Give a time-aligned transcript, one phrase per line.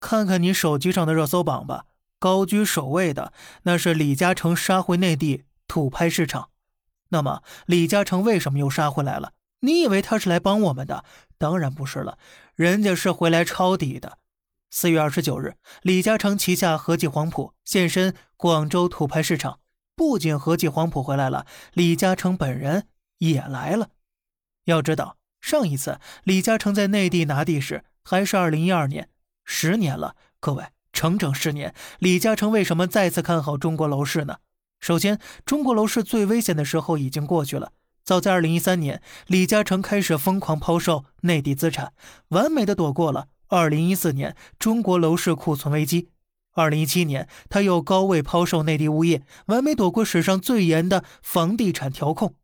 [0.00, 1.84] 看看你手机上的热搜榜吧，
[2.18, 6.48] 高居首位的那是李嘉诚杀回内地土拍市场。
[7.10, 9.34] 那么李嘉诚为什么又杀回来了？
[9.60, 11.04] 你以为他是来帮我们的？
[11.36, 12.18] 当然不是了，
[12.54, 14.18] 人家是回来抄底的。
[14.70, 19.60] 四月二十九日，李嘉诚旗下和记黄埔现身广州土拍市场，
[19.94, 21.44] 不仅和记黄埔回来了，
[21.74, 22.86] 李嘉诚本人
[23.18, 23.90] 也来了。
[24.64, 29.08] 要知道，上一次李嘉诚在内地拿地时还是二零一二年。
[29.52, 31.74] 十年了，各位，整整十年。
[31.98, 34.36] 李嘉诚为什么再次看好中国楼市呢？
[34.78, 37.72] 首先，中国楼市最危险的时候已经过去了。
[38.04, 41.92] 早在二零一三年，李嘉诚开始疯狂抛售内地资产，
[42.28, 46.10] 完美的躲过了二零一四年中国楼市库存危机。
[46.52, 52.36] 二零一七年，他又高位抛售内地物业，完美躲过史上最严的房地产调控。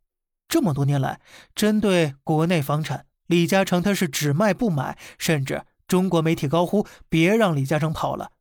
[0.48, 1.20] 这么多年来，
[1.54, 5.62] 针对国内房产，李嘉诚他是只卖不买，甚至。
[5.86, 8.32] 中国媒体高呼：“别让李嘉诚跑了。”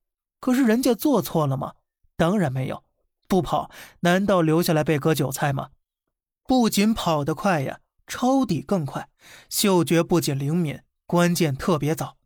[0.41, 1.73] 可是人家做错了吗？
[2.17, 2.83] 当然没有，
[3.27, 3.69] 不跑
[4.01, 5.69] 难道留下来被割韭菜吗？
[6.47, 9.09] 不仅跑得快呀，抄底更快，
[9.49, 12.17] 嗅觉不仅灵敏，关键特别早。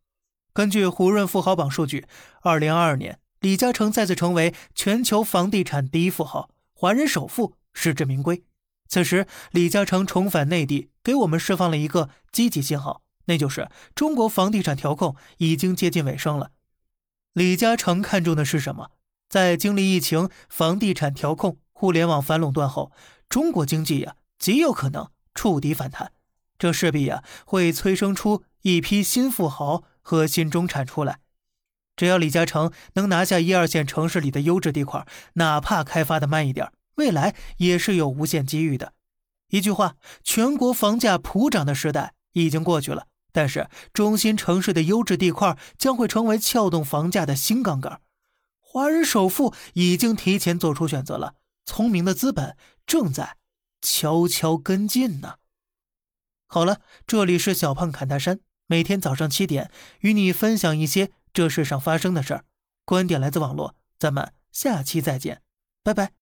[0.52, 2.06] 根据胡润富豪榜数据，
[2.42, 8.44] 二零二二年，李嘉诚再次成为全球房地产第一富豪，华人首富，实至名归。
[8.88, 13.02] 此时，李嘉诚重返内地，给我们释放了一个积极信号。
[13.30, 16.50] 那就是中国房地产调控已经接近尾声了。
[17.32, 18.90] 李嘉诚看重的是什么？
[19.28, 22.90] 在经历疫情、房地产调控、互联网反垄断后，
[23.28, 26.10] 中国经济呀极有可能触底反弹。
[26.58, 31.20] 这势必呀会催生出一批新富豪和新中产出来。
[31.94, 38.94] 只要李嘉诚能拿下一二线城市里的优质地块，哪怕开发的慢一点，未来也是有无限机遇的。
[39.50, 39.94] 一句话，
[40.24, 43.06] 全国房价普涨的时代已经过去了。
[43.32, 48.00] 但是，中心城市的优质地块将会成为撬动房价的新杠杆。
[48.58, 52.56] 华人首富已经提前做出选择了，聪明的资本
[52.86, 53.36] 正在
[53.82, 55.36] 悄悄跟进呢。
[56.46, 62.44] 好了，这里是小胖侃大山，每天早上七点与你分享一些这世上发生的事儿，
[62.84, 65.42] 观点来自网络，咱们下期再见，
[65.82, 66.19] 拜拜。